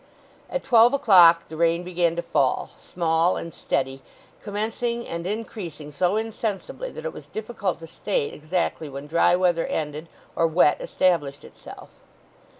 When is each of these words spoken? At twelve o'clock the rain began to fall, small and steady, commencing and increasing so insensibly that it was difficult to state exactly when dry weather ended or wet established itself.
At 0.49 0.63
twelve 0.63 0.95
o'clock 0.95 1.47
the 1.47 1.55
rain 1.55 1.83
began 1.83 2.15
to 2.15 2.23
fall, 2.23 2.71
small 2.79 3.37
and 3.37 3.53
steady, 3.53 4.01
commencing 4.41 5.05
and 5.07 5.27
increasing 5.27 5.91
so 5.91 6.15
insensibly 6.15 6.89
that 6.89 7.05
it 7.05 7.13
was 7.13 7.27
difficult 7.27 7.77
to 7.81 7.85
state 7.85 8.33
exactly 8.33 8.89
when 8.89 9.05
dry 9.05 9.35
weather 9.35 9.67
ended 9.67 10.07
or 10.35 10.47
wet 10.47 10.81
established 10.81 11.43
itself. 11.45 11.89